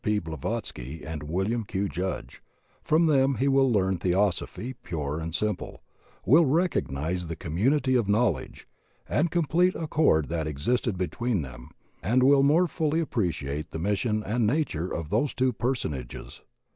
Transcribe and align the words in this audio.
P. 0.03 0.17
Blavatsky 0.17 1.03
and 1.05 1.21
Wm. 1.29 1.63
Q. 1.63 1.87
Judge; 1.87 2.41
from 2.81 3.05
them 3.05 3.35
he 3.35 3.47
will 3.47 3.71
learn 3.71 3.99
Theosophy 3.99 4.73
pure 4.73 5.19
and 5.19 5.35
simple; 5.35 5.83
will 6.25 6.47
recognize 6.47 7.27
the 7.27 7.35
community 7.35 7.93
of 7.95 8.09
knowledge 8.09 8.67
and 9.07 9.29
com 9.29 9.43
plete 9.45 9.79
accord 9.79 10.27
that 10.29 10.47
existed 10.47 10.97
between 10.97 11.43
them 11.43 11.69
^d 12.03 12.23
will 12.23 12.41
more 12.41 12.65
fully 12.65 12.99
appreciate 12.99 13.69
the 13.69 13.77
mission 13.77 14.23
and 14.23 14.47
nature 14.47 14.91
of 14.91 15.11
those 15.11 15.35
two 15.35 15.53
Personages. 15.53 16.41